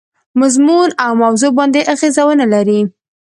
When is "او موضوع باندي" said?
1.03-1.81